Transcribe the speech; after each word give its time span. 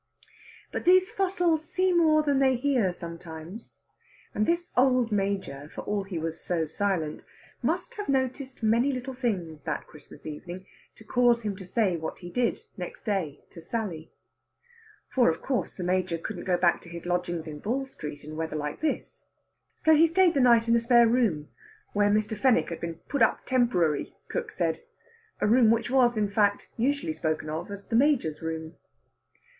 But 0.71 0.83
these 0.83 1.11
fossils 1.11 1.63
see 1.69 1.93
more 1.93 2.23
than 2.23 2.39
they 2.39 2.55
hear 2.55 2.91
sometimes; 2.91 3.75
and 4.33 4.47
this 4.47 4.71
old 4.75 5.11
Major, 5.11 5.69
for 5.75 5.81
all 5.81 6.05
he 6.05 6.17
was 6.17 6.41
so 6.41 6.65
silent, 6.65 7.23
must 7.61 7.93
have 7.93 8.09
noticed 8.09 8.63
many 8.63 8.91
little 8.91 9.13
things 9.13 9.61
that 9.61 9.85
Christmas 9.85 10.25
evening 10.25 10.65
to 10.95 11.03
cause 11.03 11.43
him 11.43 11.55
to 11.55 11.67
say 11.67 11.97
what 11.97 12.17
he 12.17 12.31
did 12.31 12.61
next 12.77 13.03
day 13.03 13.43
to 13.51 13.61
Sally. 13.61 14.11
For, 15.13 15.29
of 15.29 15.39
course, 15.43 15.71
the 15.75 15.83
Major 15.83 16.17
couldn't 16.17 16.45
go 16.45 16.57
back 16.57 16.81
to 16.81 16.89
his 16.89 17.05
lodgings 17.05 17.45
in 17.45 17.59
Ball 17.59 17.85
Street 17.85 18.23
in 18.23 18.35
weather 18.35 18.55
like 18.55 18.79
this; 18.81 19.21
so 19.75 19.93
he 19.93 20.07
stayed 20.07 20.33
the 20.33 20.39
night 20.41 20.67
in 20.67 20.73
the 20.73 20.79
spare 20.79 21.05
room, 21.07 21.49
where 21.93 22.09
Mr. 22.09 22.35
Fenwick 22.35 22.69
had 22.69 22.81
been 22.81 22.95
put 23.07 23.21
up 23.21 23.45
tempory, 23.45 24.15
cook 24.29 24.49
said 24.49 24.79
a 25.39 25.45
room 25.47 25.69
which 25.69 25.91
was, 25.91 26.17
in 26.17 26.27
fact, 26.27 26.71
usually 26.75 27.13
spoken 27.13 27.51
of 27.51 27.69
as 27.69 27.85
"the 27.85 27.95
Major's 27.95 28.41
room." 28.41 28.77